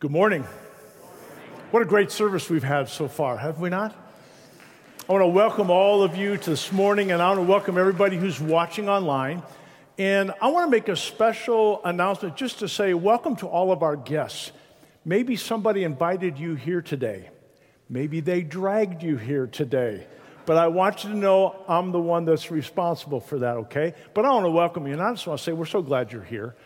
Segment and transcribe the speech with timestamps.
[0.00, 0.42] Good morning.
[1.70, 3.94] What a great service we've had so far, have we not?
[5.08, 7.78] I want to welcome all of you to this morning, and I want to welcome
[7.78, 9.42] everybody who's watching online.
[9.96, 13.84] And I want to make a special announcement just to say welcome to all of
[13.84, 14.50] our guests.
[15.04, 17.30] Maybe somebody invited you here today,
[17.88, 20.08] maybe they dragged you here today.
[20.44, 23.94] But I want you to know I'm the one that's responsible for that, okay?
[24.12, 26.12] But I want to welcome you, and I just want to say we're so glad
[26.12, 26.56] you're here.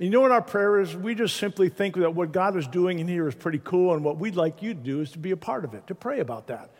[0.00, 0.96] And you know what our prayer is?
[0.96, 4.02] We just simply think that what God is doing in here is pretty cool, and
[4.02, 6.20] what we'd like you to do is to be a part of it, to pray
[6.20, 6.70] about that.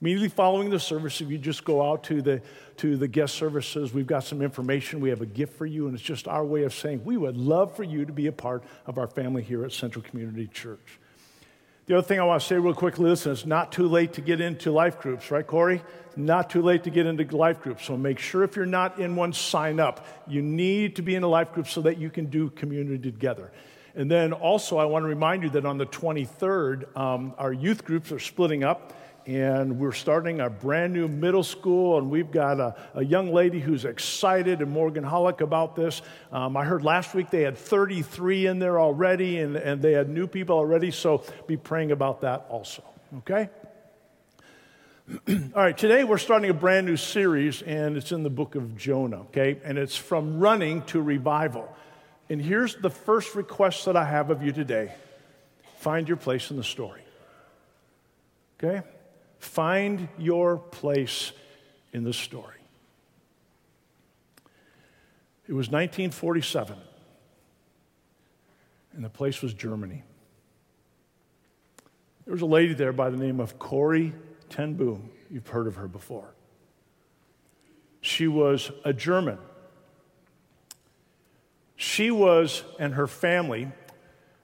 [0.00, 2.42] Immediately following the service, if you just go out to the,
[2.78, 4.98] to the guest services, we've got some information.
[4.98, 7.36] We have a gift for you, and it's just our way of saying we would
[7.36, 10.98] love for you to be a part of our family here at Central Community Church.
[11.86, 14.22] The other thing I want to say real quickly listen, it's not too late to
[14.22, 15.82] get into life groups, right, Corey?
[16.16, 17.84] Not too late to get into life groups.
[17.84, 20.06] So make sure if you're not in one, sign up.
[20.26, 23.52] You need to be in a life group so that you can do community together.
[23.94, 27.84] And then also, I want to remind you that on the 23rd, um, our youth
[27.84, 28.94] groups are splitting up
[29.26, 33.58] and we're starting a brand new middle school, and we've got a, a young lady
[33.58, 36.02] who's excited and Morgan Hollick about this.
[36.30, 40.08] Um, I heard last week they had 33 in there already, and, and they had
[40.08, 42.84] new people already, so be praying about that also,
[43.18, 43.48] okay?
[45.28, 48.76] All right, today we're starting a brand new series, and it's in the book of
[48.76, 49.58] Jonah, okay?
[49.64, 51.74] And it's from running to revival.
[52.28, 54.94] And here's the first request that I have of you today
[55.78, 57.02] find your place in the story,
[58.58, 58.82] okay?
[59.44, 61.32] Find your place
[61.92, 62.56] in the story.
[65.46, 66.76] It was 1947,
[68.94, 70.02] and the place was Germany.
[72.24, 74.14] There was a lady there by the name of Corrie
[74.48, 75.10] ten Boom.
[75.30, 76.34] You've heard of her before.
[78.00, 79.38] She was a German.
[81.76, 83.70] She was, and her family,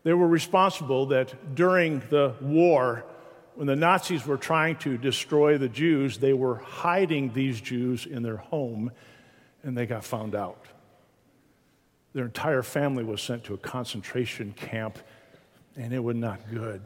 [0.05, 3.07] they were responsible that during the war,
[3.55, 8.23] when the Nazis were trying to destroy the Jews, they were hiding these Jews in
[8.23, 8.91] their home,
[9.63, 10.67] and they got found out.
[12.13, 14.99] Their entire family was sent to a concentration camp,
[15.77, 16.81] and it was not good.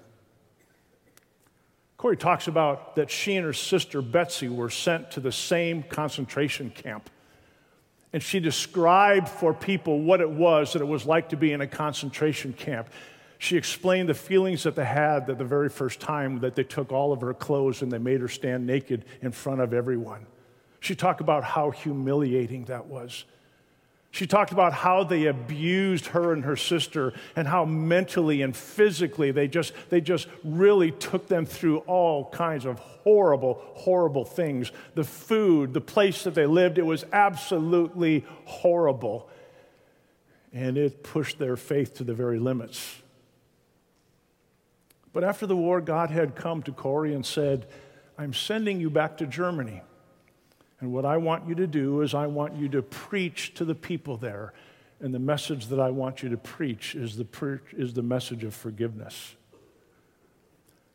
[1.96, 6.70] Corrie talks about that she and her sister Betsy were sent to the same concentration
[6.70, 7.08] camp.
[8.12, 11.62] And she described for people what it was that it was like to be in
[11.62, 12.88] a concentration camp.
[13.44, 16.92] She explained the feelings that they had that the very first time that they took
[16.92, 20.24] all of her clothes and they made her stand naked in front of everyone.
[20.80, 23.26] She talked about how humiliating that was.
[24.12, 29.30] She talked about how they abused her and her sister and how mentally and physically
[29.30, 34.72] they just, they just really took them through all kinds of horrible, horrible things.
[34.94, 39.28] The food, the place that they lived, it was absolutely horrible.
[40.54, 43.02] And it pushed their faith to the very limits.
[45.14, 47.66] But after the war, God had come to Corrie and said,
[48.18, 49.80] I'm sending you back to Germany.
[50.80, 53.76] And what I want you to do is, I want you to preach to the
[53.76, 54.52] people there.
[55.00, 58.42] And the message that I want you to preach is the, pre- is the message
[58.44, 59.36] of forgiveness.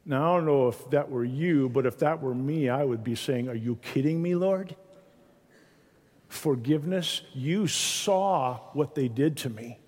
[0.06, 3.04] Now, I don't know if that were you, but if that were me, I would
[3.04, 4.76] be saying, Are you kidding me, Lord?
[6.28, 7.22] Forgiveness?
[7.34, 9.80] You saw what they did to me.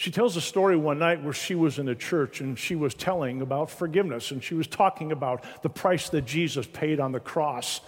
[0.00, 2.94] She tells a story one night where she was in a church and she was
[2.94, 7.20] telling about forgiveness and she was talking about the price that Jesus paid on the
[7.20, 7.82] cross.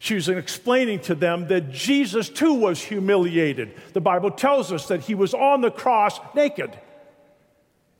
[0.00, 3.80] She was explaining to them that Jesus too was humiliated.
[3.92, 6.76] The Bible tells us that he was on the cross naked.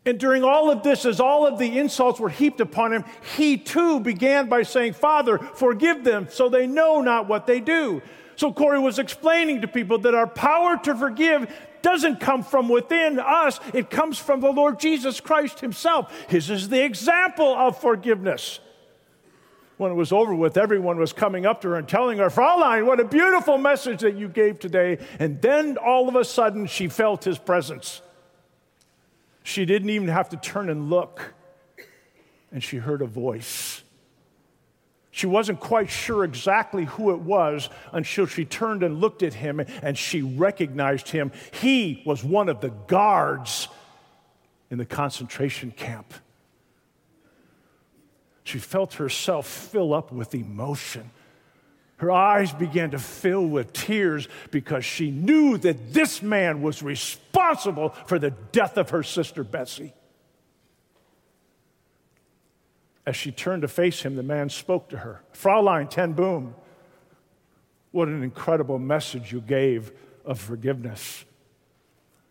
[0.04, 3.04] And during all of this, as all of the insults were heaped upon him,
[3.36, 8.02] he too began by saying, Father, forgive them, so they know not what they do.
[8.40, 13.18] So Corrie was explaining to people that our power to forgive doesn't come from within
[13.18, 16.10] us, it comes from the Lord Jesus Christ Himself.
[16.26, 18.60] His is the example of forgiveness.
[19.76, 22.86] When it was over with, everyone was coming up to her and telling her, Fraulein,
[22.86, 25.04] what a beautiful message that you gave today.
[25.18, 28.00] And then all of a sudden, she felt His presence.
[29.42, 31.34] She didn't even have to turn and look,
[32.50, 33.82] and she heard a voice.
[35.10, 39.60] She wasn't quite sure exactly who it was until she turned and looked at him
[39.82, 41.32] and she recognized him.
[41.52, 43.68] He was one of the guards
[44.70, 46.14] in the concentration camp.
[48.44, 51.10] She felt herself fill up with emotion.
[51.96, 57.90] Her eyes began to fill with tears because she knew that this man was responsible
[58.06, 59.92] for the death of her sister Betsy.
[63.06, 66.54] As she turned to face him, the man spoke to her Fraulein ten Boom,
[67.90, 69.92] what an incredible message you gave
[70.24, 71.24] of forgiveness.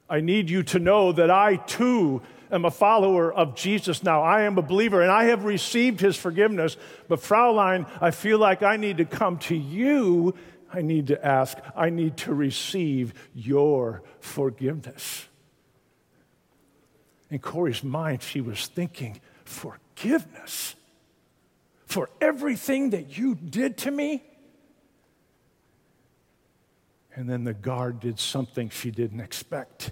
[0.10, 2.21] I need you to know that I too
[2.51, 4.24] am a follower of Jesus now.
[4.24, 6.77] I am a believer and I have received his forgiveness.
[7.07, 10.33] But, Fraulein, I feel like I need to come to you.
[10.74, 15.27] I need to ask, I need to receive your forgiveness.
[17.30, 19.19] In Corrie's mind, she was thinking,
[19.50, 20.75] forgiveness
[21.86, 24.24] for everything that you did to me?
[27.16, 29.92] And then the guard did something she didn't expect.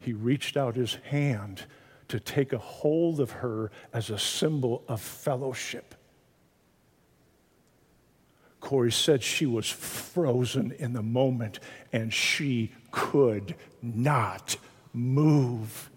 [0.00, 1.64] He reached out his hand
[2.08, 5.94] to take a hold of her as a symbol of fellowship.
[8.60, 11.60] Corrie said she was frozen in the moment
[11.92, 14.56] and she could not
[14.94, 15.90] move.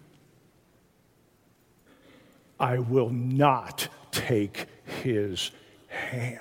[2.58, 4.66] I will not take
[5.02, 5.50] his
[5.88, 6.40] hand.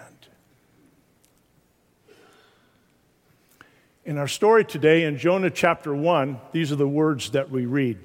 [4.06, 7.98] In our story today, in Jonah chapter 1, these are the words that we read.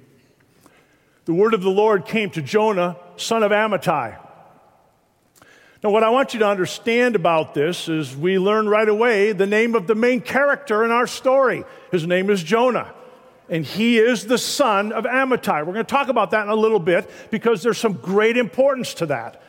[1.27, 4.19] The word of the Lord came to Jonah, son of Amittai.
[5.83, 9.47] Now, what I want you to understand about this is we learn right away the
[9.47, 11.65] name of the main character in our story.
[11.91, 12.93] His name is Jonah
[13.51, 15.67] and he is the son of Amittai.
[15.67, 18.95] We're going to talk about that in a little bit because there's some great importance
[18.95, 19.43] to that.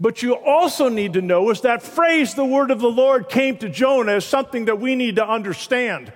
[0.00, 3.58] But you also need to know is that phrase, the word of the Lord came
[3.58, 6.12] to Jonah, is something that we need to understand.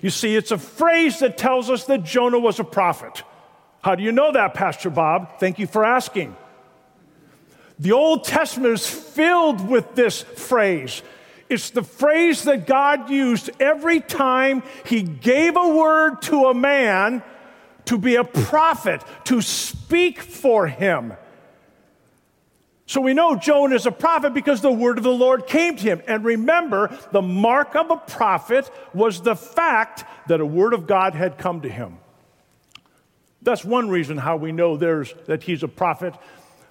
[0.00, 3.24] You see, it's a phrase that tells us that Jonah was a prophet.
[3.82, 5.40] How do you know that, Pastor Bob?
[5.40, 6.36] Thank you for asking.
[7.80, 11.02] The Old Testament is filled with this phrase.
[11.48, 17.22] It's the phrase that God used every time He gave a word to a man
[17.86, 21.14] to be a prophet, to speak for him.
[22.88, 25.82] So we know Jonah is a prophet because the word of the Lord came to
[25.82, 26.02] him.
[26.06, 31.14] And remember, the mark of a prophet was the fact that a word of God
[31.14, 31.98] had come to him.
[33.42, 36.14] That's one reason how we know there's, that he's a prophet,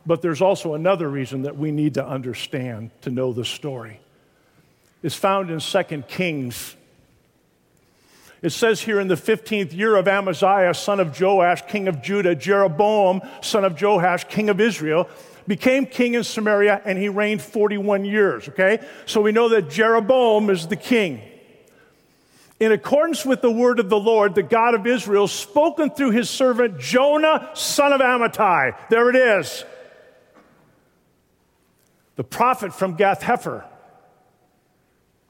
[0.06, 4.00] but there's also another reason that we need to understand to know the story
[5.06, 6.76] is found in 2 Kings.
[8.42, 12.34] It says here in the 15th year of Amaziah, son of Joash, king of Judah,
[12.34, 15.08] Jeroboam, son of Joash, king of Israel,
[15.46, 18.84] became king in Samaria and he reigned 41 years, okay?
[19.06, 21.22] So we know that Jeroboam is the king.
[22.60, 26.32] In accordance with the word of the Lord, the God of Israel, spoken through his
[26.32, 28.76] servant Jonah, son of Amittai.
[28.90, 29.66] There it is.
[32.16, 33.66] The prophet from Gath Hepher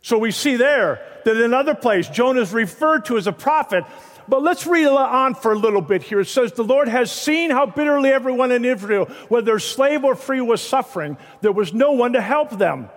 [0.06, 3.86] so we see there that in another place, Jonah is referred to as a prophet.
[4.28, 6.20] But let's read on for a little bit here.
[6.20, 10.42] It says, The Lord has seen how bitterly everyone in Israel, whether slave or free,
[10.42, 11.18] was suffering.
[11.42, 12.90] There was no one to help them.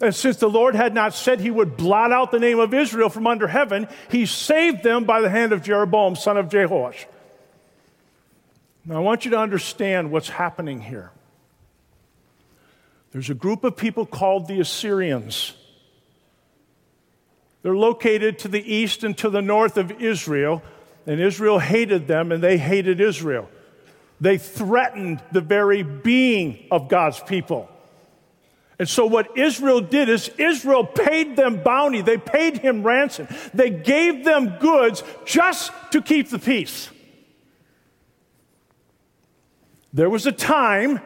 [0.00, 3.10] And since the Lord had not said he would blot out the name of Israel
[3.10, 7.04] from under heaven, he saved them by the hand of Jeroboam, son of Jehoash.
[8.86, 11.10] Now, I want you to understand what's happening here.
[13.10, 15.56] There's a group of people called the Assyrians.
[17.62, 20.62] They're located to the east and to the north of Israel,
[21.06, 23.48] and Israel hated them and they hated Israel.
[24.20, 27.68] They threatened the very being of God's people.
[28.78, 33.70] And so, what Israel did is Israel paid them bounty, they paid him ransom, they
[33.70, 36.90] gave them goods just to keep the peace.
[39.92, 41.00] There was a time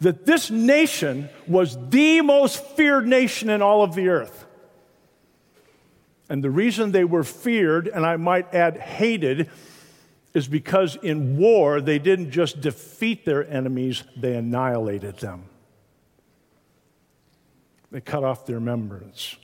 [0.00, 4.41] that this nation was the most feared nation in all of the earth.
[6.32, 9.50] And the reason they were feared, and I might add hated,
[10.32, 15.44] is because in war they didn't just defeat their enemies, they annihilated them.
[17.90, 19.36] They cut off their members.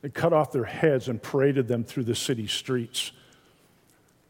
[0.00, 3.12] They cut off their heads and paraded them through the city streets.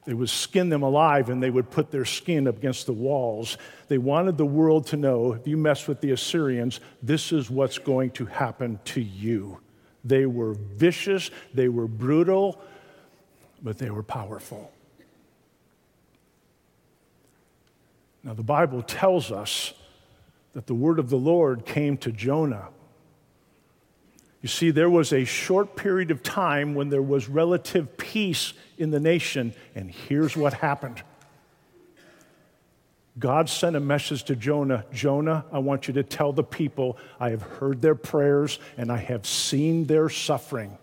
[0.04, 3.56] They would skin them alive and they would put their skin up against the walls.
[3.88, 7.78] They wanted the world to know if you mess with the Assyrians, this is what's
[7.78, 9.58] going to happen to you.
[10.04, 12.60] They were vicious, they were brutal,
[13.62, 14.72] but they were powerful.
[18.24, 19.74] Now, the Bible tells us
[20.52, 22.68] that the word of the Lord came to Jonah.
[24.42, 28.90] You see, there was a short period of time when there was relative peace in
[28.90, 31.02] the nation, and here's what happened.
[33.18, 37.30] God sent a message to Jonah Jonah, I want you to tell the people, I
[37.30, 40.78] have heard their prayers and I have seen their suffering.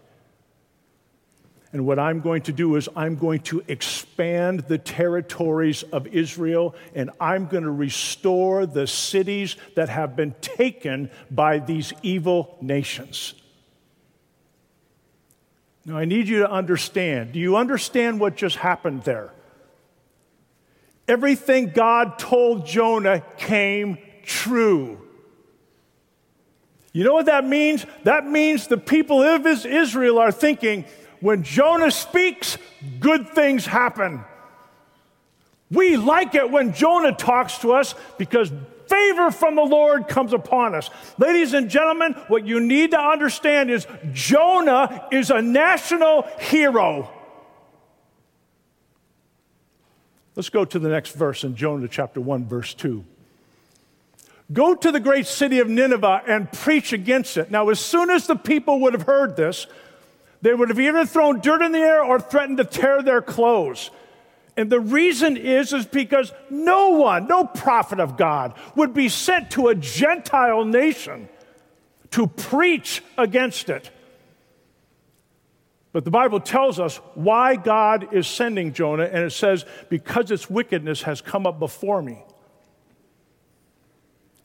[1.71, 6.75] And what I'm going to do is, I'm going to expand the territories of Israel
[6.95, 13.35] and I'm going to restore the cities that have been taken by these evil nations.
[15.85, 17.33] Now, I need you to understand.
[17.33, 19.31] Do you understand what just happened there?
[21.09, 25.01] Everything God told Jonah came true.
[26.93, 27.83] You know what that means?
[28.03, 30.85] That means the people of Israel are thinking
[31.19, 32.59] when Jonah speaks,
[32.99, 34.23] good things happen.
[35.71, 38.51] We like it when Jonah talks to us because
[38.87, 40.91] favor from the Lord comes upon us.
[41.17, 47.11] Ladies and gentlemen, what you need to understand is Jonah is a national hero.
[50.39, 53.03] Let's go to the next verse in Jonah chapter 1, verse 2.
[54.53, 57.51] Go to the great city of Nineveh and preach against it.
[57.51, 59.67] Now, as soon as the people would have heard this,
[60.41, 63.91] they would have either thrown dirt in the air or threatened to tear their clothes.
[64.55, 69.51] And the reason is, is because no one, no prophet of God would be sent
[69.51, 71.27] to a Gentile nation
[72.11, 73.91] to preach against it.
[75.91, 80.49] But the Bible tells us why God is sending Jonah, and it says, because its
[80.49, 82.23] wickedness has come up before me.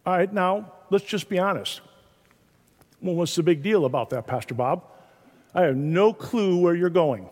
[0.07, 1.81] All right, now let's just be honest.
[3.01, 4.85] Well, what's the big deal about that, Pastor Bob?
[5.55, 7.29] I have no clue where you're going.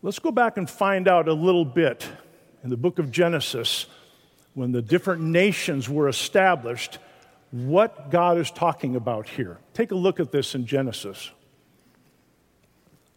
[0.00, 2.08] Let's go back and find out a little bit
[2.64, 3.86] in the book of Genesis
[4.54, 6.98] when the different nations were established
[7.50, 9.58] what God is talking about here.
[9.74, 11.30] Take a look at this in Genesis.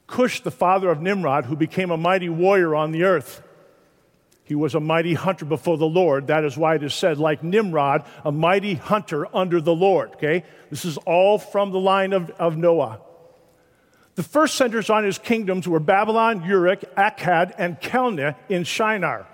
[0.07, 3.43] Cush, the father of Nimrod, who became a mighty warrior on the earth.
[4.43, 6.27] He was a mighty hunter before the Lord.
[6.27, 10.11] That is why it is said, like Nimrod, a mighty hunter under the Lord.
[10.15, 10.43] Okay?
[10.69, 12.99] This is all from the line of, of Noah.
[14.15, 19.25] The first centers on his kingdoms were Babylon, Uruk, Akkad, and Calneh in Shinar.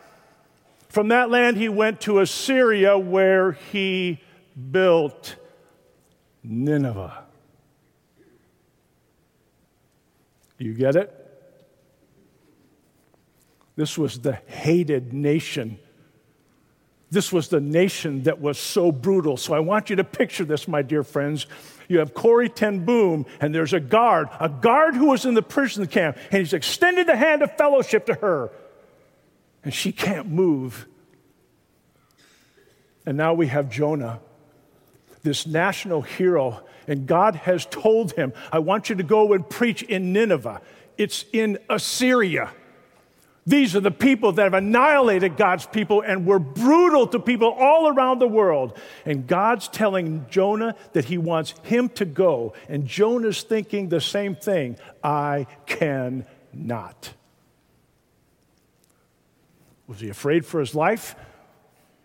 [0.90, 4.22] From that land, he went to Assyria, where he
[4.72, 5.36] built
[6.44, 7.24] Nineveh.
[10.58, 11.14] You get it?
[13.76, 15.78] This was the hated nation.
[17.12, 19.38] This was the nation that was so brutal.
[19.38, 21.46] So I want you to picture this, my dear friends
[21.88, 25.42] you have Corrie ten Boom, and there's a guard, a guard who was in the
[25.42, 28.52] prison camp, and he's extended the hand of fellowship to her,
[29.64, 30.86] and she can't move.
[33.06, 34.20] And now we have Jonah,
[35.28, 39.84] this national hero, and God has told him, I want you to go and preach
[39.84, 40.62] in Nineveh.
[40.98, 42.52] It's in Assyria.
[43.46, 47.88] These are the people that have annihilated God's people and were brutal to people all
[47.88, 48.78] around the world.
[49.06, 52.54] And God's telling Jonah that he wants him to go.
[52.68, 57.14] And Jonah's thinking the same thing I cannot.
[59.88, 61.16] Was he afraid for his life?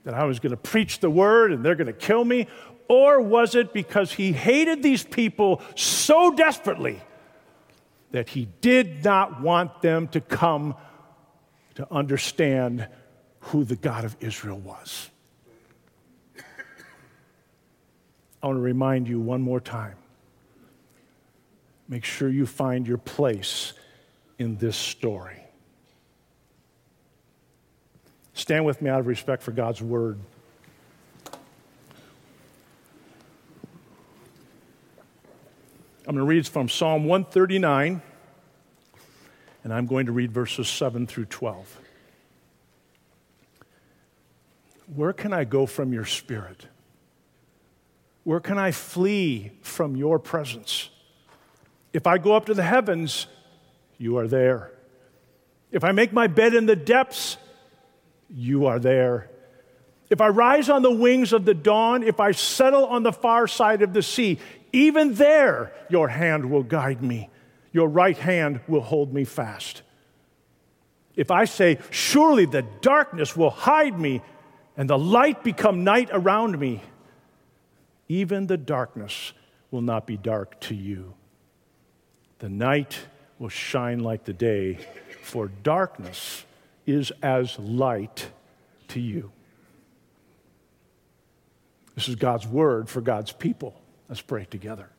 [0.05, 2.47] That I was going to preach the word and they're going to kill me?
[2.93, 7.01] Or was it because he hated these people so desperately
[8.11, 10.75] that he did not want them to come
[11.77, 12.87] to understand
[13.41, 15.09] who the God of Israel was.
[18.43, 19.97] I want to remind you one more time
[21.89, 23.73] make sure you find your place
[24.39, 25.41] in this story.
[28.35, 30.19] Stand with me out of respect for God's word.
[36.13, 38.03] I'm going to read from Psalm 139
[39.65, 41.81] and I'm going to read verses 7 through 12.
[44.95, 46.67] Where can I go from your spirit?
[48.25, 50.91] Where can I flee from your presence?
[51.95, 53.27] If I go up to the heavens,
[53.97, 54.71] you are there.
[55.71, 57.39] If I make my bed in the depths,
[58.29, 59.31] you are there.
[60.11, 63.47] If I rise on the wings of the dawn, if I settle on the far
[63.47, 64.39] side of the sea,
[64.73, 67.31] even there your hand will guide me
[67.73, 69.83] your right hand will hold me fast.
[71.17, 74.23] If I say, Surely the darkness will hide me,
[74.77, 76.83] and the light become night around me,
[78.09, 79.33] even the darkness
[79.71, 81.15] will not be dark to you.
[82.39, 82.99] The night
[83.39, 84.79] will shine like the day,
[85.23, 86.45] for darkness
[86.87, 88.31] is as light
[88.89, 89.33] to you.
[91.95, 93.82] This is God's word for God's people.
[94.13, 94.91] Let's pray together.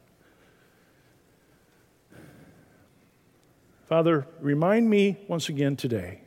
[3.86, 6.22] Father, remind me once again today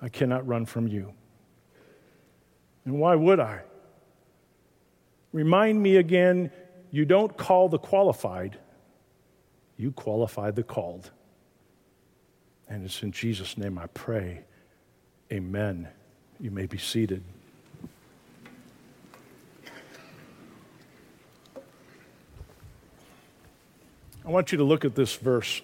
[0.00, 1.12] I cannot run from you.
[2.84, 3.62] And why would I?
[5.32, 6.52] Remind me again
[6.92, 8.56] you don't call the qualified,
[9.76, 11.10] you qualify the called.
[12.68, 14.44] And it's in Jesus' name I pray.
[15.32, 15.88] Amen.
[16.38, 17.24] You may be seated.
[24.24, 25.62] I want you to look at this verse.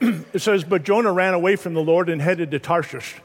[0.00, 3.16] it says, But Jonah ran away from the Lord and headed to Tarshish.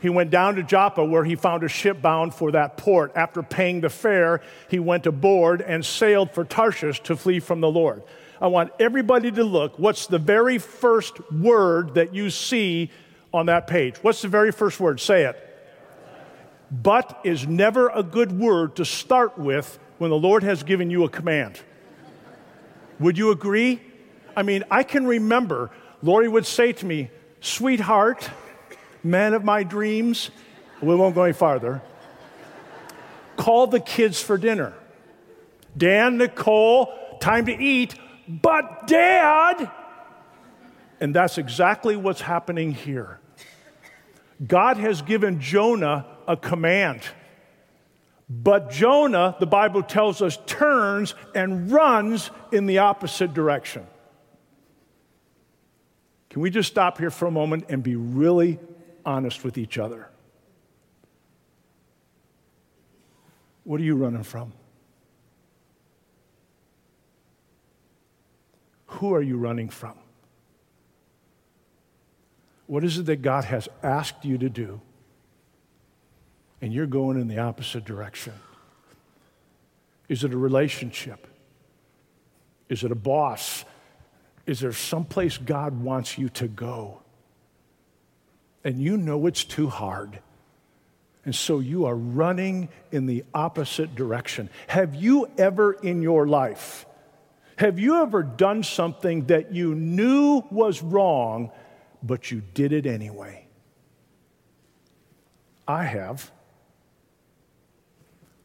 [0.00, 3.12] He went down to Joppa, where he found a ship bound for that port.
[3.14, 7.70] After paying the fare, he went aboard and sailed for Tarshish to flee from the
[7.70, 8.02] Lord.
[8.40, 9.78] I want everybody to look.
[9.78, 12.90] What's the very first word that you see
[13.32, 13.96] on that page?
[14.02, 14.98] What's the very first word?
[14.98, 15.48] Say it.
[16.72, 21.04] But is never a good word to start with when the Lord has given you
[21.04, 21.60] a command.
[23.00, 23.80] Would you agree?
[24.36, 25.70] I mean, I can remember
[26.02, 28.28] Lori would say to me, Sweetheart,
[29.02, 30.30] man of my dreams,
[30.80, 31.82] we won't go any farther,
[33.36, 34.74] call the kids for dinner.
[35.76, 37.94] Dan, Nicole, time to eat,
[38.28, 39.70] but dad,
[41.00, 43.18] and that's exactly what's happening here.
[44.44, 47.02] God has given Jonah a command.
[48.40, 53.86] But Jonah, the Bible tells us, turns and runs in the opposite direction.
[56.30, 58.58] Can we just stop here for a moment and be really
[59.04, 60.08] honest with each other?
[63.64, 64.54] What are you running from?
[68.86, 69.98] Who are you running from?
[72.66, 74.80] What is it that God has asked you to do?
[76.62, 78.32] And you're going in the opposite direction.
[80.08, 81.26] Is it a relationship?
[82.68, 83.64] Is it a boss?
[84.46, 87.02] Is there someplace God wants you to go?
[88.64, 90.20] And you know it's too hard.
[91.24, 94.48] And so you are running in the opposite direction.
[94.68, 96.86] Have you ever in your life,
[97.56, 101.50] have you ever done something that you knew was wrong,
[102.02, 103.46] but you did it anyway?
[105.68, 106.30] I have.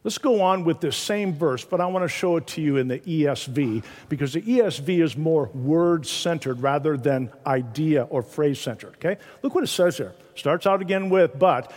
[0.03, 2.77] Let's go on with this same verse, but I want to show it to you
[2.77, 8.59] in the ESV because the ESV is more word centered rather than idea or phrase
[8.59, 8.95] centered.
[8.95, 9.17] Okay?
[9.41, 10.13] Look what it says here.
[10.35, 11.71] Starts out again with but.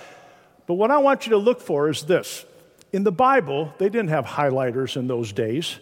[0.66, 2.44] But what I want you to look for is this.
[2.92, 5.80] In the Bible, they didn't have highlighters in those days.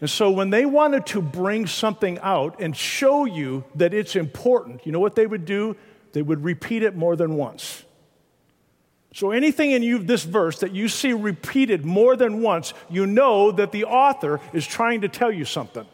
[0.00, 4.86] And so when they wanted to bring something out and show you that it's important,
[4.86, 5.76] you know what they would do?
[6.12, 7.84] They would repeat it more than once.
[9.14, 13.52] So anything in you, this verse that you see repeated more than once, you know
[13.52, 15.86] that the author is trying to tell you something.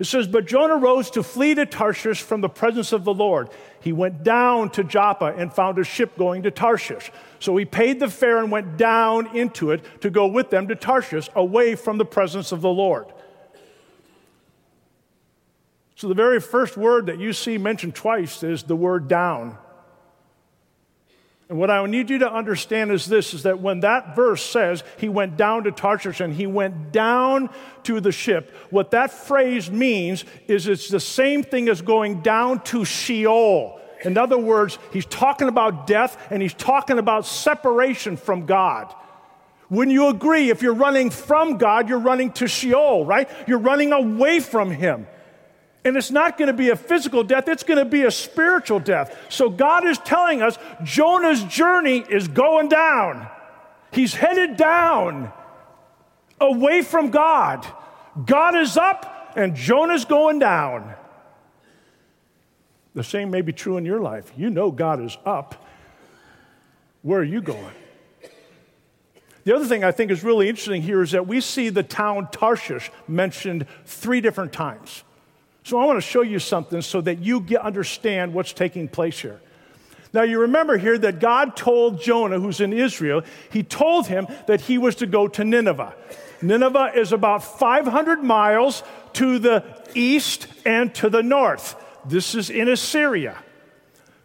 [0.00, 3.50] It says, But Jonah rose to flee to Tarshish from the presence of the Lord.
[3.80, 7.12] He went down to Joppa and found a ship going to Tarshish.
[7.38, 10.74] So he paid the fare and went down into it to go with them to
[10.74, 13.06] Tarshish, away from the presence of the Lord.
[15.94, 19.56] So the very first word that you see mentioned twice is the word down.
[21.52, 24.82] And what I need you to understand is this is that when that verse says
[24.96, 27.50] he went down to Tarshish and he went down
[27.82, 32.60] to the ship, what that phrase means is it's the same thing as going down
[32.60, 33.78] to Sheol.
[34.02, 38.90] In other words, he's talking about death and he's talking about separation from God.
[39.68, 40.48] Wouldn't you agree?
[40.48, 43.28] If you're running from God, you're running to Sheol, right?
[43.46, 45.06] You're running away from him.
[45.84, 48.78] And it's not going to be a physical death, it's going to be a spiritual
[48.78, 49.18] death.
[49.28, 53.28] So God is telling us Jonah's journey is going down.
[53.90, 55.32] He's headed down
[56.40, 57.66] away from God.
[58.26, 60.94] God is up and Jonah's going down.
[62.94, 64.32] The same may be true in your life.
[64.36, 65.66] You know God is up.
[67.02, 67.72] Where are you going?
[69.44, 72.28] The other thing I think is really interesting here is that we see the town
[72.30, 75.02] Tarshish mentioned three different times.
[75.64, 79.18] So I want to show you something so that you get, understand what's taking place
[79.20, 79.40] here.
[80.12, 84.60] Now, you remember here that God told Jonah, who's in Israel, he told him that
[84.62, 85.94] he was to go to Nineveh.
[86.42, 88.82] Nineveh is about 500 miles
[89.14, 91.76] to the east and to the north.
[92.04, 93.38] This is in Assyria.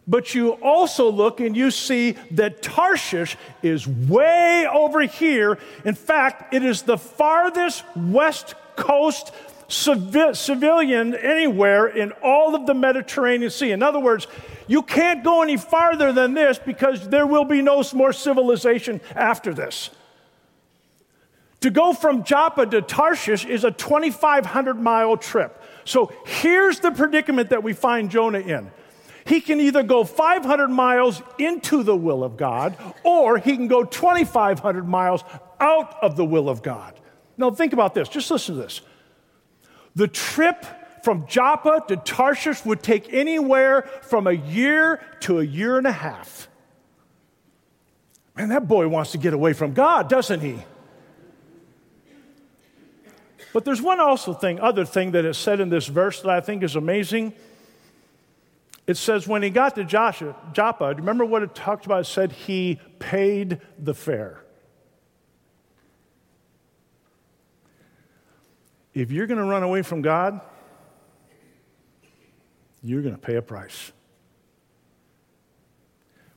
[0.06, 5.58] But you also look and you see that Tarshish is way over here.
[5.84, 9.32] In fact, it is the farthest west coast
[9.68, 13.72] civilian anywhere in all of the Mediterranean Sea.
[13.72, 14.26] In other words,
[14.66, 19.52] you can't go any farther than this because there will be no more civilization after
[19.54, 19.90] this.
[21.60, 25.60] To go from Joppa to Tarshish is a 2,500 mile trip.
[25.84, 28.70] So here's the predicament that we find Jonah in.
[29.26, 33.84] He can either go 500 miles into the will of God, or he can go
[33.84, 35.22] 2,500 miles
[35.60, 36.98] out of the will of God.
[37.36, 38.08] Now, think about this.
[38.08, 38.80] Just listen to this.
[39.94, 40.64] The trip
[41.02, 45.92] from Joppa to Tarshish would take anywhere from a year to a year and a
[45.92, 46.48] half.
[48.36, 50.62] Man, that boy wants to get away from God, doesn't he?
[53.52, 56.40] But there's one also thing, other thing that is said in this verse that I
[56.40, 57.32] think is amazing.
[58.86, 62.02] It says when he got to Joshua, Joppa, remember what it talked about?
[62.02, 64.42] It said he paid the fare.
[68.98, 70.40] If you're going to run away from God,
[72.82, 73.92] you're going to pay a price.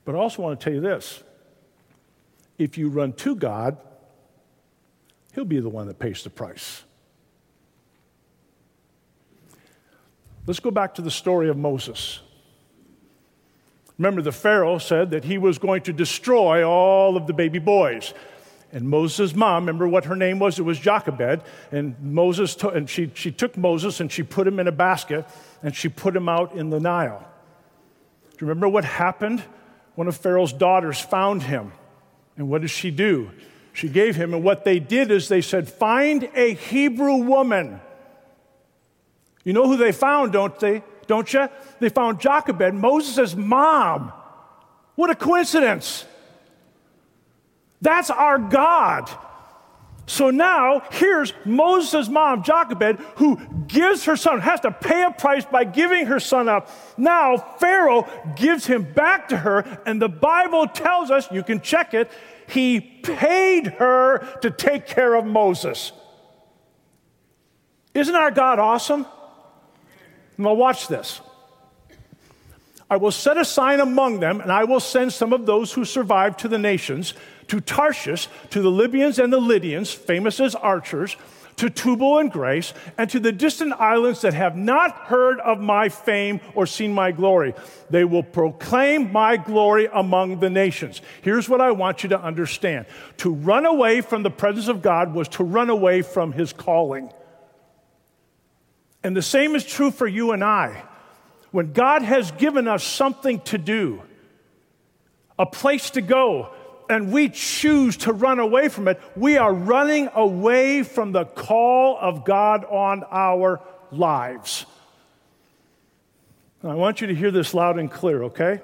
[0.05, 1.23] But I also want to tell you this
[2.59, 3.77] if you run to God,
[5.33, 6.83] He'll be the one that pays the price.
[10.45, 12.19] Let's go back to the story of Moses.
[13.97, 18.13] Remember, the Pharaoh said that he was going to destroy all of the baby boys.
[18.73, 20.57] And Moses' mom, remember what her name was?
[20.57, 21.41] It was Jochebed.
[21.71, 25.25] And Moses took, and she, she took Moses and she put him in a basket
[25.61, 27.27] and she put him out in the Nile.
[28.31, 29.43] Do you remember what happened?
[29.95, 31.73] One of Pharaoh's daughters found him.
[32.37, 33.31] And what did she do?
[33.73, 37.79] She gave him, and what they did is they said, Find a Hebrew woman.
[39.43, 40.83] You know who they found, don't they?
[41.07, 41.49] Don't you?
[41.79, 44.11] They found Jochebed, Moses' mom.
[44.95, 46.05] What a coincidence.
[47.81, 49.09] That's our God.
[50.05, 55.45] So now, here's Moses' mom, Jochebed, who gives her son, has to pay a price
[55.45, 56.69] by giving her son up.
[56.97, 61.93] Now, Pharaoh gives him back to her, and the Bible tells us, you can check
[61.93, 62.11] it,
[62.47, 65.93] he paid her to take care of Moses.
[67.93, 69.05] Isn't our God awesome?
[70.37, 71.21] Now, watch this.
[72.89, 75.85] I will set a sign among them, and I will send some of those who
[75.85, 77.13] survive to the nations
[77.51, 81.17] to Tarshish, to the Libyans and the Lydians, famous as archers,
[81.57, 85.89] to Tubal and Greece, and to the distant islands that have not heard of my
[85.89, 87.53] fame or seen my glory.
[87.89, 91.01] They will proclaim my glory among the nations.
[91.23, 92.85] Here's what I want you to understand
[93.17, 97.11] to run away from the presence of God was to run away from his calling.
[99.03, 100.85] And the same is true for you and I.
[101.51, 104.03] When God has given us something to do,
[105.37, 106.53] a place to go,
[106.91, 111.97] and we choose to run away from it, we are running away from the call
[111.97, 114.65] of God on our lives.
[116.61, 118.59] Now, I want you to hear this loud and clear, okay?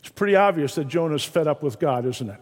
[0.00, 2.40] It's pretty obvious that Jonah's fed up with God, isn't it?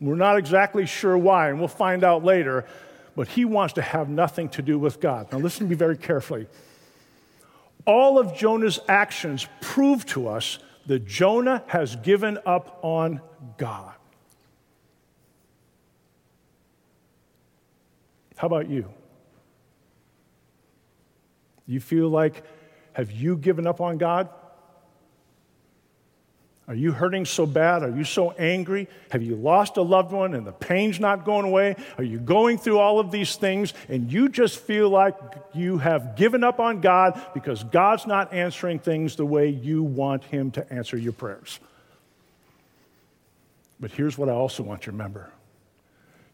[0.00, 2.66] We're not exactly sure why, and we'll find out later,
[3.14, 5.30] but he wants to have nothing to do with God.
[5.30, 6.48] Now, listen to me very carefully.
[7.86, 13.20] All of Jonah's actions prove to us that Jonah has given up on
[13.56, 13.94] God.
[18.36, 18.88] How about you?
[21.66, 22.44] You feel like,
[22.92, 24.28] have you given up on God?
[26.66, 27.82] Are you hurting so bad?
[27.82, 28.88] Are you so angry?
[29.10, 31.76] Have you lost a loved one and the pain's not going away?
[31.98, 35.14] Are you going through all of these things and you just feel like
[35.52, 40.24] you have given up on God because God's not answering things the way you want
[40.24, 41.60] Him to answer your prayers?
[43.78, 45.30] But here's what I also want you to remember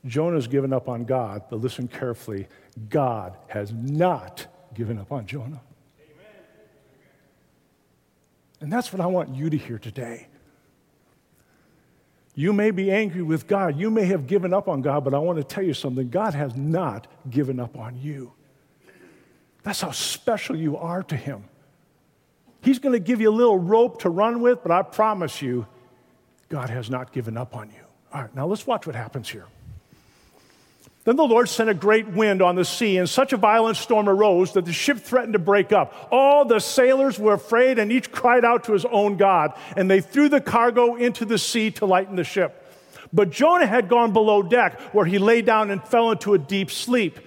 [0.06, 2.46] Jonah's given up on God, but listen carefully
[2.88, 5.60] God has not given up on Jonah.
[8.60, 10.28] And that's what I want you to hear today.
[12.34, 13.78] You may be angry with God.
[13.78, 16.34] You may have given up on God, but I want to tell you something God
[16.34, 18.32] has not given up on you.
[19.62, 21.44] That's how special you are to Him.
[22.62, 25.66] He's going to give you a little rope to run with, but I promise you,
[26.48, 27.84] God has not given up on you.
[28.12, 29.46] All right, now let's watch what happens here.
[31.10, 34.08] Then the Lord sent a great wind on the sea, and such a violent storm
[34.08, 36.06] arose that the ship threatened to break up.
[36.12, 40.00] All the sailors were afraid, and each cried out to his own God, and they
[40.00, 42.64] threw the cargo into the sea to lighten the ship.
[43.12, 46.70] But Jonah had gone below deck, where he lay down and fell into a deep
[46.70, 47.18] sleep.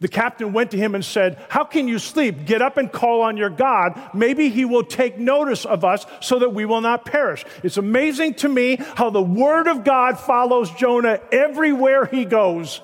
[0.00, 2.46] The captain went to him and said, How can you sleep?
[2.46, 4.00] Get up and call on your God.
[4.14, 7.44] Maybe he will take notice of us so that we will not perish.
[7.62, 12.80] It's amazing to me how the word of God follows Jonah everywhere he goes.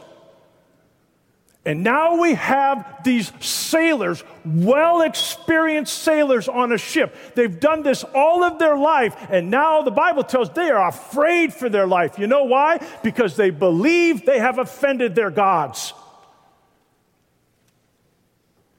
[1.67, 7.17] And now we have these sailors, well experienced sailors on a ship.
[7.35, 11.55] They've done this all of their life, and now the Bible tells they are afraid
[11.55, 12.19] for their life.
[12.19, 12.87] You know why?
[13.03, 15.95] Because they believe they have offended their gods.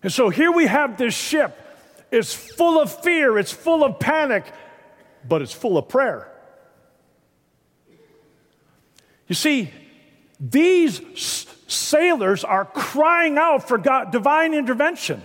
[0.03, 1.59] And so here we have this ship.
[2.11, 4.45] It's full of fear, it's full of panic,
[5.27, 6.31] but it's full of prayer.
[9.27, 9.71] You see,
[10.39, 11.01] these
[11.67, 15.21] sailors are crying out for God, divine intervention.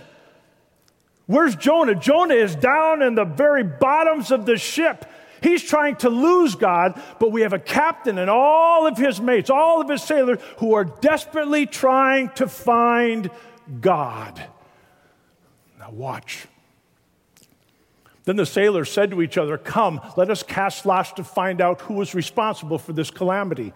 [1.25, 1.95] Where's Jonah?
[1.95, 5.05] Jonah is down in the very bottoms of the ship.
[5.41, 9.49] He's trying to lose God, but we have a captain and all of his mates,
[9.49, 13.29] all of his sailors, who are desperately trying to find
[13.79, 14.43] God.
[15.79, 16.47] Now, watch.
[18.25, 21.81] Then the sailors said to each other, Come, let us cast lots to find out
[21.81, 23.73] who is responsible for this calamity.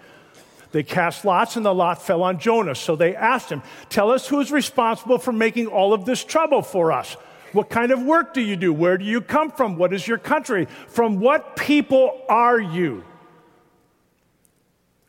[0.76, 2.76] They cast lots, and the lot fell on Jonah.
[2.76, 6.62] So they asked him, Tell us who is responsible for making all of this trouble
[6.62, 7.14] for us.
[7.54, 8.74] What kind of work do you do?
[8.74, 9.78] Where do you come from?
[9.78, 10.68] What is your country?
[10.90, 13.06] From what people are you?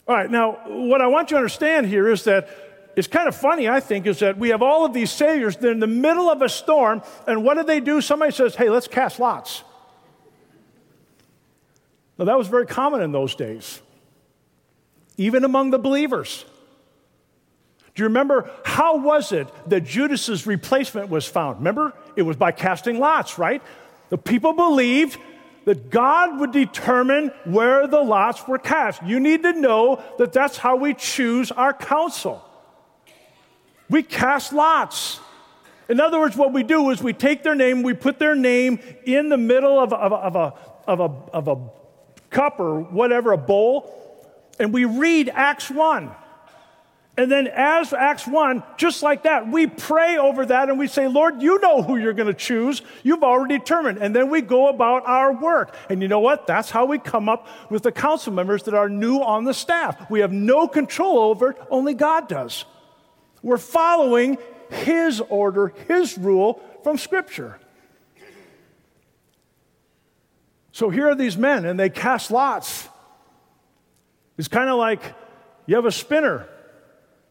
[0.06, 2.48] All right, now, what I want you to understand here is that
[2.94, 5.72] it's kind of funny, I think, is that we have all of these saviors, they're
[5.72, 8.00] in the middle of a storm, and what do they do?
[8.00, 9.64] Somebody says, hey, let's cast lots.
[12.18, 13.82] Now, that was very common in those days,
[15.16, 16.44] even among the believers.
[17.94, 21.58] Do you remember how was it that Judas's replacement was found?
[21.58, 23.62] Remember, it was by casting lots, right?
[24.10, 25.18] The people believed
[25.64, 29.02] that God would determine where the lots were cast.
[29.02, 32.44] You need to know that that's how we choose our council.
[33.88, 35.18] We cast lots.
[35.88, 38.78] In other words, what we do is we take their name, we put their name
[39.04, 40.54] in the middle of, of, of, a,
[40.86, 41.56] of, a, of a
[42.30, 44.05] cup or whatever, a bowl,
[44.58, 46.10] and we read Acts 1.
[47.18, 51.08] And then, as Acts 1, just like that, we pray over that and we say,
[51.08, 52.82] Lord, you know who you're going to choose.
[53.02, 53.98] You've already determined.
[53.98, 55.74] And then we go about our work.
[55.88, 56.46] And you know what?
[56.46, 60.10] That's how we come up with the council members that are new on the staff.
[60.10, 62.66] We have no control over it, only God does.
[63.42, 64.36] We're following
[64.68, 67.58] His order, His rule from Scripture.
[70.72, 72.90] So here are these men, and they cast lots.
[74.38, 75.02] It's kind of like
[75.66, 76.48] you have a spinner.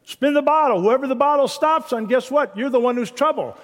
[0.04, 0.82] Spin the bottle.
[0.82, 2.56] Whoever the bottle stops on, guess what?
[2.56, 3.58] You're the one who's trouble.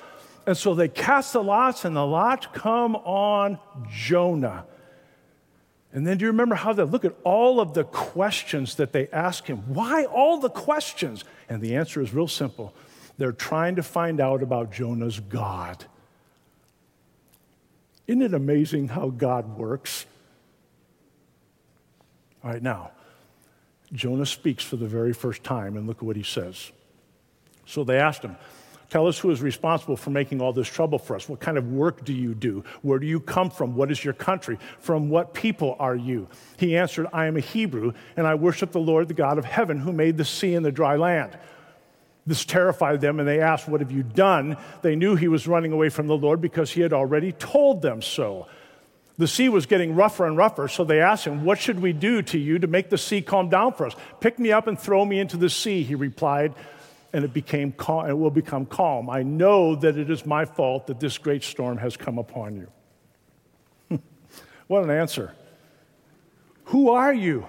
[0.48, 3.60] And so they cast the lots, and the lots come on
[3.92, 4.66] Jonah.
[5.94, 9.08] And then do you remember how they look at all of the questions that they
[9.10, 9.58] ask him?
[9.68, 11.26] Why all the questions?
[11.50, 12.74] And the answer is real simple.
[13.18, 15.86] They're trying to find out about Jonah's God.
[18.08, 20.06] Isn't it amazing how God works?
[22.44, 22.92] All right, now,
[23.94, 26.72] Jonah speaks for the very first time, and look at what he says.
[27.66, 28.38] So they asked him,
[28.92, 31.30] Tell us who is responsible for making all this trouble for us.
[31.30, 32.66] What kind of work do you do?
[32.82, 33.74] Where do you come from?
[33.74, 34.60] What is your country?
[34.80, 36.28] From what people are you?
[36.58, 39.78] He answered, I am a Hebrew, and I worship the Lord, the God of heaven,
[39.80, 41.40] who made the sea and the dry land.
[42.28, 44.58] This terrified them, and they asked, What have you done?
[44.82, 48.02] They knew he was running away from the Lord because he had already told them
[48.02, 48.48] so.
[49.22, 52.24] The sea was getting rougher and rougher, so they asked him, What should we do
[52.24, 53.96] to you to make the sea calm down for us?
[54.20, 56.56] Pick me up and throw me into the sea, he replied
[57.14, 59.12] and it became calm, it will become calm.
[59.12, 62.56] I know that it is my fault that this great storm has come upon
[63.92, 64.00] you.
[64.68, 65.36] what an answer.
[66.66, 67.46] Who are you?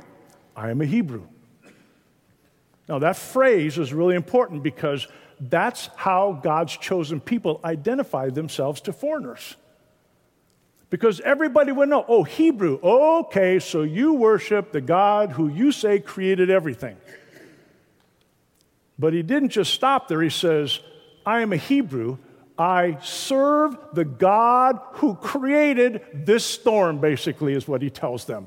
[0.54, 1.26] I am a Hebrew.
[2.86, 5.08] Now, that phrase is really important because
[5.40, 9.56] that's how God's chosen people identify themselves to foreigners.
[10.92, 15.98] Because everybody would know, oh, Hebrew, okay, so you worship the God who you say
[15.98, 16.98] created everything.
[18.98, 20.20] But he didn't just stop there.
[20.20, 20.80] He says,
[21.24, 22.18] I am a Hebrew.
[22.58, 28.46] I serve the God who created this storm, basically, is what he tells them.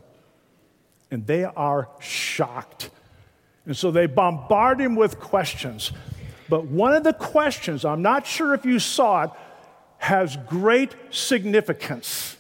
[1.10, 2.92] And they are shocked.
[3.66, 5.92] And so they bombard him with questions.
[6.48, 9.32] But one of the questions, I'm not sure if you saw it,
[10.06, 12.38] has great significance.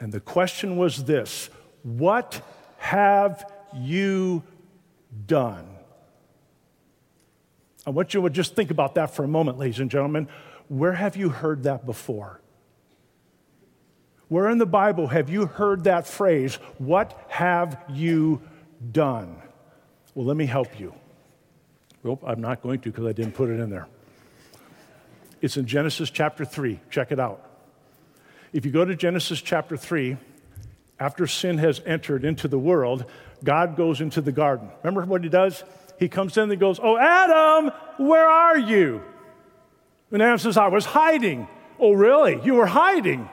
[0.00, 1.50] And the question was this
[1.82, 2.40] What
[2.78, 3.44] have
[3.76, 4.42] you
[5.26, 5.68] done?
[7.86, 10.28] I want you to just think about that for a moment, ladies and gentlemen.
[10.68, 12.40] Where have you heard that before?
[14.28, 18.40] Where in the Bible have you heard that phrase, What have you
[18.92, 19.36] done?
[20.14, 20.94] Well, let me help you.
[22.02, 23.88] Well, I'm not going to because I didn't put it in there.
[25.42, 26.80] It's in Genesis chapter 3.
[26.88, 27.46] Check it out.
[28.54, 30.16] If you go to Genesis chapter 3,
[30.98, 33.04] after sin has entered into the world,
[33.44, 34.70] God goes into the garden.
[34.82, 35.62] Remember what he does?
[36.02, 39.02] he comes in and he goes, Oh, Adam, where are you?
[40.10, 41.48] And Adam says, I was hiding.
[41.78, 42.40] Oh, really?
[42.44, 43.28] You were hiding?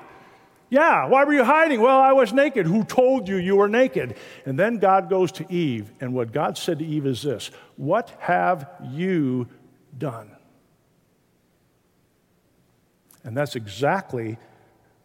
[0.69, 1.81] Yeah, why were you hiding?
[1.81, 2.67] Well, I was naked.
[2.67, 4.15] Who told you you were naked?
[4.45, 8.15] And then God goes to Eve, and what God said to Eve is this What
[8.19, 9.47] have you
[9.97, 10.31] done?
[13.23, 14.37] And that's exactly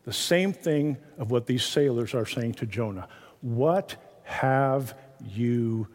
[0.05, 3.09] the same thing of what these sailors are saying to Jonah.
[3.41, 5.89] What have you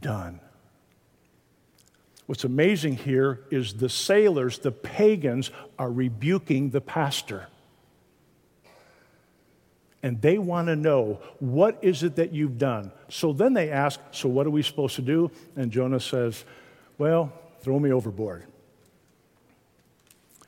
[0.00, 0.40] done?
[2.26, 7.48] What's amazing here is the sailors, the pagans, are rebuking the pastor.
[10.02, 12.90] and they want to know what is it that you've done.
[13.08, 15.30] So then they ask, So what are we supposed to do?
[15.54, 16.44] And Jonah says,
[16.98, 18.46] Well, throw me overboard.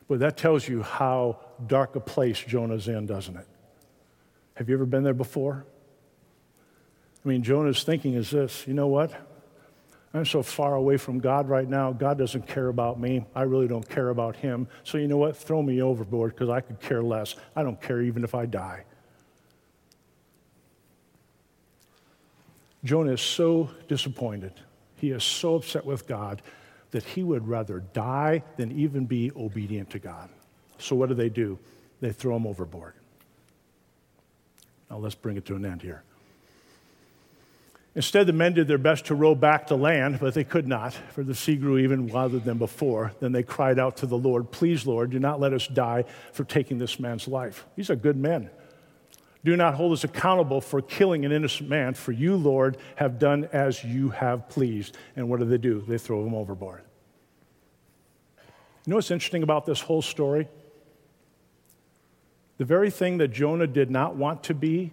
[0.08, 3.46] But that tells you how dark a place Jonah's in, doesn't it?
[4.54, 5.64] Have you ever been there before?
[7.24, 9.12] I mean, Jonah's thinking is this you know what?
[10.12, 11.92] I'm so far away from God right now.
[11.92, 13.24] God doesn't care about me.
[13.34, 14.68] I really don't care about him.
[14.84, 15.36] So, you know what?
[15.36, 17.34] Throw me overboard because I could care less.
[17.56, 18.84] I don't care even if I die.
[22.84, 24.52] Jonah is so disappointed.
[24.96, 26.42] He is so upset with God
[26.94, 30.28] that he would rather die than even be obedient to God.
[30.78, 31.59] So, what do they do?
[32.00, 32.92] They throw him overboard.
[34.88, 36.04] Now, let's bring it to an end here.
[37.96, 40.94] Instead, the men did their best to row back to land, but they could not,
[41.11, 43.12] for the sea grew even wilder than before.
[43.18, 46.44] Then they cried out to the Lord, Please, Lord, do not let us die for
[46.44, 47.66] taking this man's life.
[47.74, 48.50] These are good men.
[49.44, 53.48] Do not hold us accountable for killing an innocent man, for you, Lord, have done
[53.52, 54.96] as you have pleased.
[55.16, 55.85] And what do they do?
[55.87, 56.83] They throw him overboard.
[58.38, 60.48] You know what's interesting about this whole story?
[62.57, 64.92] The very thing that Jonah did not want to be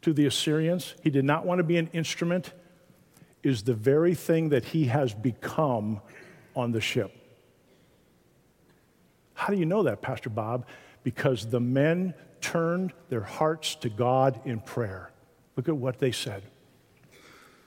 [0.00, 2.52] to the Assyrians, he did not want to be an instrument,
[3.44, 6.00] is the very thing that he has become
[6.56, 7.16] on the ship.
[9.34, 10.66] How do you know that, Pastor Bob?
[11.04, 15.10] Because the men turned their hearts to God in prayer.
[15.56, 16.42] Look at what they said.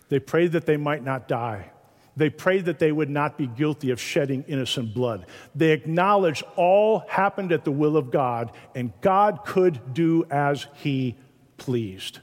[0.10, 1.72] They prayed that they might not die.
[2.18, 5.26] They prayed that they would not be guilty of shedding innocent blood.
[5.54, 11.16] They acknowledged all happened at the will of God, and God could do as He
[11.58, 12.20] pleased.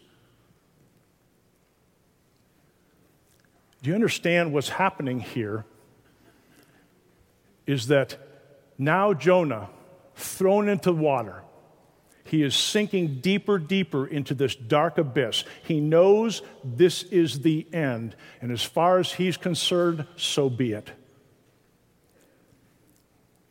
[3.82, 5.66] Do you understand what's happening here?
[7.66, 8.16] Is that
[8.78, 9.68] now Jonah,
[10.14, 11.42] thrown into water,
[12.24, 15.44] he is sinking deeper, deeper into this dark abyss.
[15.64, 18.14] He knows this is the end.
[18.40, 20.90] And as far as he's concerned, so be it.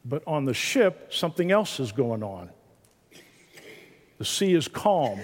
[0.04, 2.50] But on the ship, something else is going on.
[4.18, 5.20] The sea is calm,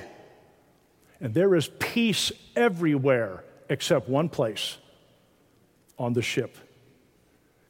[1.21, 4.77] and there is peace everywhere except one place
[5.99, 6.57] on the ship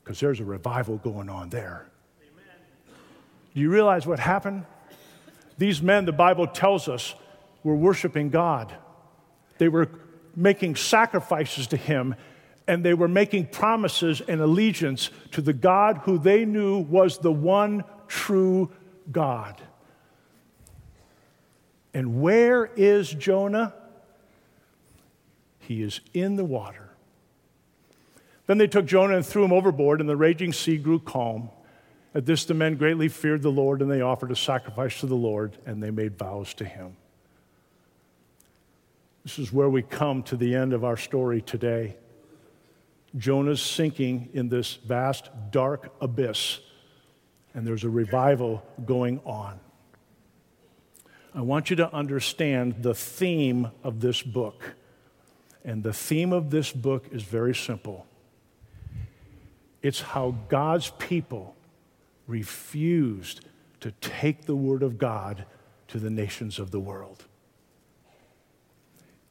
[0.03, 1.85] because there's a revival going on there.
[2.21, 2.45] Amen.
[3.53, 4.65] Do you realize what happened?
[5.57, 7.15] These men, the Bible tells us,
[7.63, 8.75] were worshiping God.
[9.57, 9.89] They were
[10.35, 12.15] making sacrifices to Him,
[12.67, 17.31] and they were making promises and allegiance to the God who they knew was the
[17.31, 18.71] one true
[19.11, 19.61] God.
[21.93, 23.73] And where is Jonah?
[25.59, 26.87] He is in the water
[28.47, 31.49] then they took Jonah and threw him overboard, and the raging sea grew calm.
[32.15, 35.15] At this, the men greatly feared the Lord, and they offered a sacrifice to the
[35.15, 36.95] Lord, and they made vows to him.
[39.23, 41.97] This is where we come to the end of our story today.
[43.17, 46.59] Jonah's sinking in this vast, dark abyss,
[47.53, 49.59] and there's a revival going on.
[51.35, 54.75] I want you to understand the theme of this book.
[55.65, 58.05] And the theme of this book is very simple
[59.83, 61.56] it's how God's people
[62.27, 63.41] refused
[63.79, 65.45] to take the Word of God
[65.87, 67.25] to the nations of the world.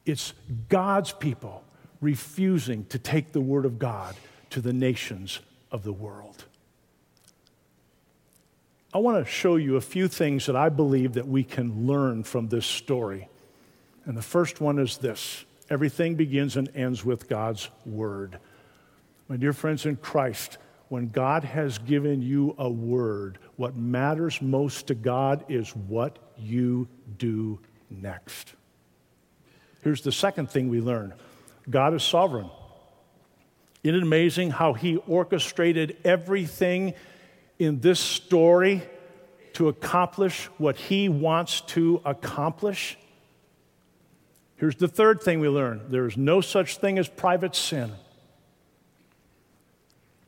[0.05, 0.33] It's
[0.69, 1.63] God's people
[2.01, 4.15] refusing to take the Word of God
[4.51, 5.39] to the nations
[5.71, 6.45] of the world.
[8.93, 12.23] I want to show you a few things that I believe that we can learn
[12.23, 13.27] from this story.
[14.05, 18.39] And the first one is this everything begins and ends with God's Word.
[19.27, 20.57] My dear friends in Christ,
[20.89, 26.87] when God has given you a word, what matters most to God is what you
[27.17, 28.53] do next.
[29.81, 31.13] Here's the second thing we learn
[31.69, 32.49] God is sovereign.
[33.83, 36.93] Isn't it amazing how He orchestrated everything
[37.59, 38.81] in this story
[39.53, 42.97] to accomplish what He wants to accomplish?
[44.57, 47.91] Here's the third thing we learn there is no such thing as private sin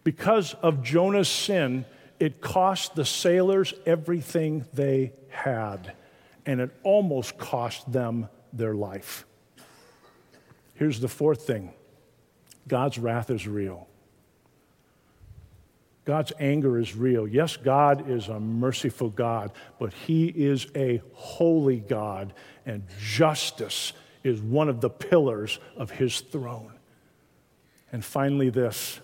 [0.09, 1.85] because of Jonah's sin,
[2.19, 5.93] it cost the sailors everything they had,
[6.47, 9.27] and it almost cost them their life.
[10.73, 11.75] Here's the fourth thing
[12.67, 13.87] God's wrath is real.
[16.05, 17.27] God's anger is real.
[17.27, 22.33] Yes, God is a merciful God, but He is a holy God,
[22.65, 23.93] and justice
[24.23, 26.73] is one of the pillars of His throne.
[27.91, 29.01] And finally, this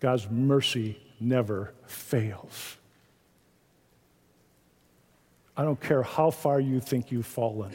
[0.00, 2.76] God's mercy never fails.
[5.56, 7.72] I don't care how far you think you've fallen.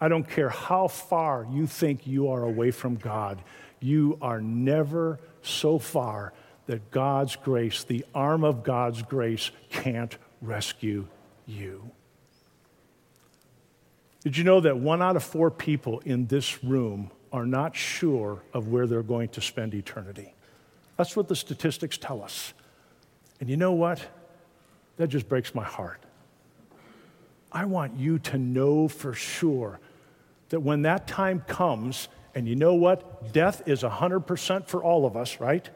[0.00, 3.42] I don't care how far you think you are away from God,
[3.80, 6.32] you are never so far
[6.66, 11.06] that God's grace, the arm of God's grace, can't rescue
[11.46, 11.90] you.
[14.22, 18.42] Did you know that one out of four people in this room are not sure
[18.52, 20.34] of where they're going to spend eternity?
[21.00, 22.52] That's what the statistics tell us.
[23.40, 24.06] And you know what?
[24.98, 26.04] That just breaks my heart.
[27.50, 29.80] I want you to know for sure
[30.50, 33.32] that when that time comes, and you know what?
[33.32, 35.66] Death is 100% for all of us, right?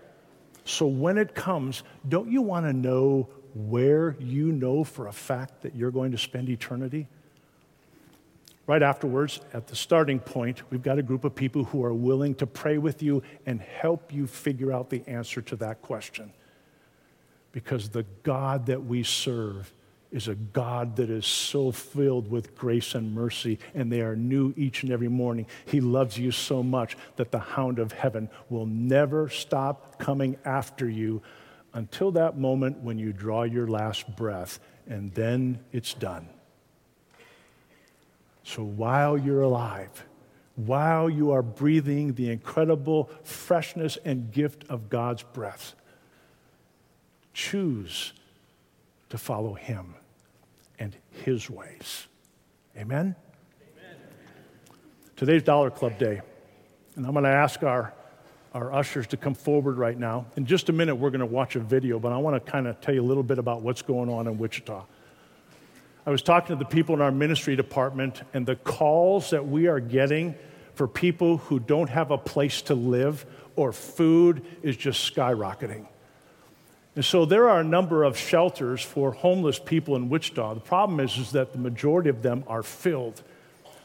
[0.66, 5.62] So when it comes, don't you want to know where you know for a fact
[5.62, 7.08] that you're going to spend eternity?
[8.66, 12.34] Right afterwards, at the starting point, we've got a group of people who are willing
[12.36, 16.32] to pray with you and help you figure out the answer to that question.
[17.52, 19.70] Because the God that we serve
[20.10, 24.54] is a God that is so filled with grace and mercy, and they are new
[24.56, 25.46] each and every morning.
[25.66, 30.88] He loves you so much that the hound of heaven will never stop coming after
[30.88, 31.20] you
[31.74, 36.28] until that moment when you draw your last breath, and then it's done.
[38.44, 40.04] So while you're alive,
[40.54, 45.74] while you are breathing the incredible freshness and gift of God's breath,
[47.32, 48.12] choose
[49.08, 49.94] to follow Him
[50.78, 52.06] and His ways.
[52.76, 53.16] Amen?
[53.76, 53.96] Amen.
[55.16, 56.20] Today's Dollar Club Day,
[56.96, 57.94] and I'm going to ask our,
[58.52, 60.26] our ushers to come forward right now.
[60.36, 62.66] In just a minute, we're going to watch a video, but I want to kind
[62.66, 64.84] of tell you a little bit about what's going on in Wichita.
[66.06, 69.68] I was talking to the people in our ministry department, and the calls that we
[69.68, 70.34] are getting
[70.74, 73.24] for people who don't have a place to live
[73.56, 75.86] or food is just skyrocketing.
[76.96, 80.54] And so there are a number of shelters for homeless people in Wichita.
[80.54, 83.22] The problem is, is that the majority of them are filled.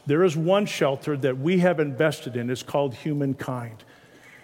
[0.06, 2.50] There is one shelter that we have invested in.
[2.50, 3.82] It's called Humankind.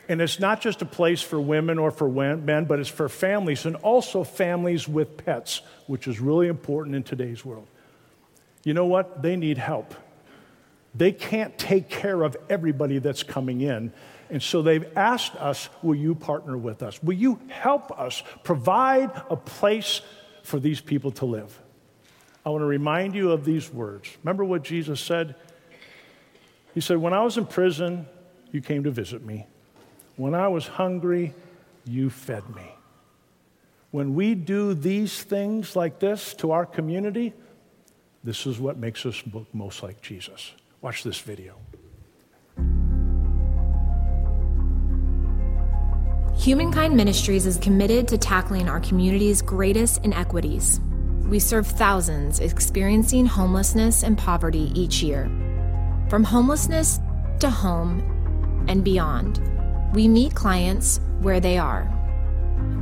[0.09, 3.67] And it's not just a place for women or for men, but it's for families
[3.67, 7.67] and also families with pets, which is really important in today's world.
[8.65, 9.23] You know what?
[9.23, 9.95] They need help.
[10.95, 13.93] They can't take care of everybody that's coming in.
[14.31, 17.03] And so they've asked us, Will you partner with us?
[17.03, 20.01] Will you help us provide a place
[20.43, 21.61] for these people to live?
[22.45, 24.09] I want to remind you of these words.
[24.23, 25.35] Remember what Jesus said?
[26.75, 28.07] He said, When I was in prison,
[28.53, 29.47] you came to visit me.
[30.17, 31.35] When I was hungry,
[31.85, 32.75] you fed me.
[33.91, 37.35] When we do these things like this to our community,
[38.25, 40.53] this is what makes us look most like Jesus.
[40.81, 41.57] Watch this video.
[46.39, 50.81] Humankind Ministries is committed to tackling our community's greatest inequities.
[51.25, 55.25] We serve thousands experiencing homelessness and poverty each year.
[56.09, 57.01] From homelessness
[57.41, 59.56] to home and beyond.
[59.97, 61.91] We meet clients where they are.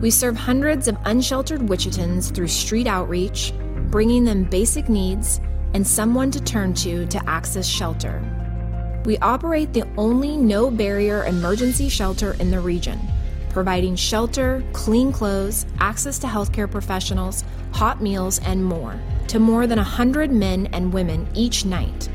[0.00, 3.52] We serve hundreds of unsheltered Wichitans through street outreach,
[3.88, 5.40] bringing them basic needs
[5.74, 8.20] and someone to turn to to access shelter.
[9.04, 12.98] We operate the only no barrier emergency shelter in the region,
[13.50, 19.78] providing shelter, clean clothes, access to healthcare professionals, hot meals, and more to more than
[19.78, 22.08] 100 men and women each night.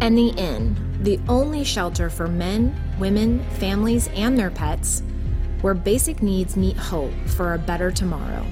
[0.00, 5.02] And the Inn, the only shelter for men, women, families, and their pets,
[5.60, 8.44] where basic needs meet hope for a better tomorrow.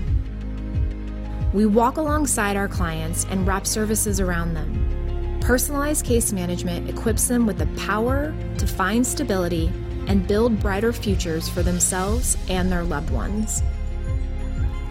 [1.52, 5.38] We walk alongside our clients and wrap services around them.
[5.40, 9.72] Personalized case management equips them with the power to find stability
[10.06, 13.62] and build brighter futures for themselves and their loved ones.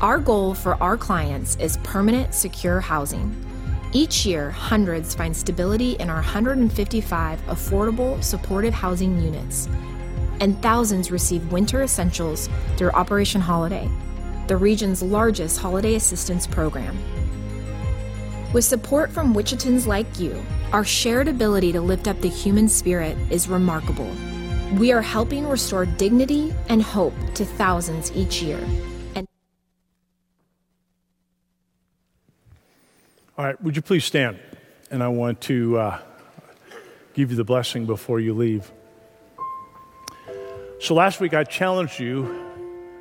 [0.01, 3.44] Our goal for our clients is permanent, secure housing
[3.95, 9.69] each year, hundreds find stability in our 155 affordable, supportive housing units,
[10.41, 13.89] and thousands receive winter essentials through Operation Holiday,
[14.47, 16.97] the region's largest holiday assistance program.
[18.51, 20.43] With support from Wichitans like you,
[20.73, 24.11] our shared ability to lift up the human spirit is remarkable.
[24.73, 28.59] We are helping restore dignity and hope to thousands each year.
[33.37, 34.39] All right, would you please stand?
[34.89, 35.99] And I want to uh,
[37.13, 38.71] give you the blessing before you leave.
[40.79, 42.33] So last week I challenged you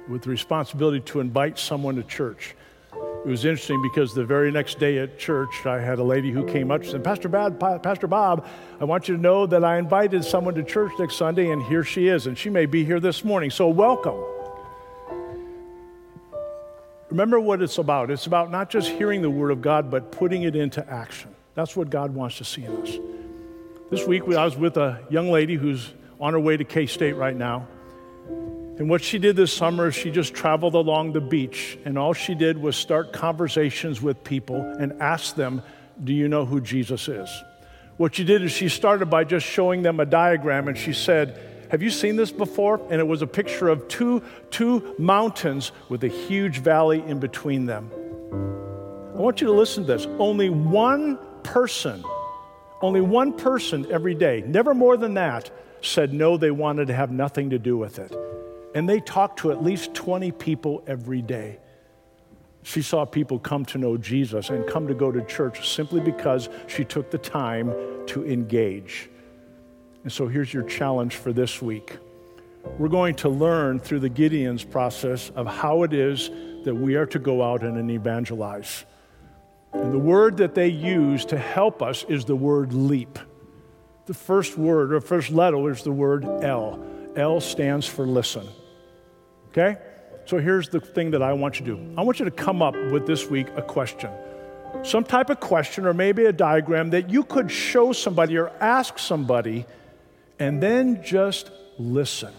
[0.08, 2.56] with the responsibility to invite someone to church.
[2.92, 6.44] It was interesting because the very next day at church, I had a lady who
[6.46, 8.44] came up and said, Pastor, Pastor Bob,
[8.80, 11.84] I want you to know that I invited someone to church next Sunday, and here
[11.84, 13.50] she is, and she may be here this morning.
[13.50, 14.33] So welcome.
[17.14, 18.10] Remember what it's about.
[18.10, 21.32] It's about not just hearing the Word of God, but putting it into action.
[21.54, 22.98] That's what God wants to see in us.
[23.88, 27.12] This week, I was with a young lady who's on her way to K State
[27.12, 27.68] right now.
[28.26, 32.14] And what she did this summer is she just traveled along the beach, and all
[32.14, 35.62] she did was start conversations with people and ask them,
[36.02, 37.30] Do you know who Jesus is?
[37.96, 41.53] What she did is she started by just showing them a diagram, and she said,
[41.74, 42.80] Have you seen this before?
[42.88, 44.22] And it was a picture of two,
[44.52, 47.90] two mountains with a huge valley in between them.
[49.12, 50.06] I want you to listen to this.
[50.20, 52.04] Only one person,
[52.80, 55.50] only one person every day, never more than that,
[55.80, 58.14] said no, they wanted to have nothing to do with it.
[58.76, 61.58] And they talked to at least 20 people every day.
[62.62, 66.48] She saw people come to know Jesus and come to go to church simply because
[66.68, 67.74] she took the time
[68.06, 69.10] to engage.
[70.04, 71.96] And so here's your challenge for this week.
[72.78, 76.30] We're going to learn through the Gideon's process of how it is
[76.64, 78.84] that we are to go out and evangelize.
[79.72, 83.18] And the word that they use to help us is the word leap.
[84.06, 86.84] The first word or first letter is the word L.
[87.16, 88.46] L stands for listen.
[89.48, 89.76] Okay?
[90.26, 92.60] So here's the thing that I want you to do I want you to come
[92.60, 94.10] up with this week a question.
[94.82, 98.98] Some type of question or maybe a diagram that you could show somebody or ask
[98.98, 99.64] somebody
[100.44, 102.34] and then just listen.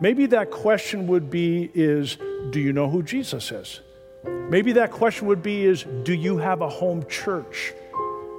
[0.00, 2.16] Maybe that question would be is
[2.48, 3.80] do you know who Jesus is?
[4.24, 7.74] Maybe that question would be is do you have a home church?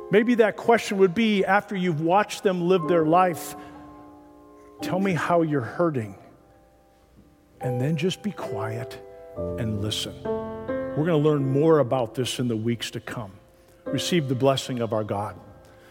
[0.10, 3.56] Maybe that question would be after you've watched them live their life,
[4.82, 6.16] tell me how you're hurting
[7.62, 9.00] and then just be quiet
[9.38, 10.16] and listen.
[10.24, 13.32] We're going to learn more about this in the weeks to come.
[13.86, 15.40] Receive the blessing of our God.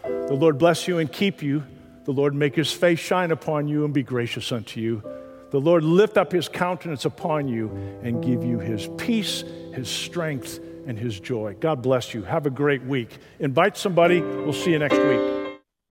[0.03, 1.63] The Lord bless you and keep you.
[2.03, 5.03] The Lord make his face shine upon you and be gracious unto you.
[5.51, 7.69] The Lord lift up his countenance upon you
[8.03, 9.43] and give you his peace,
[9.73, 11.55] his strength, and his joy.
[11.59, 12.23] God bless you.
[12.23, 13.17] Have a great week.
[13.39, 14.21] Invite somebody.
[14.21, 15.40] We'll see you next week.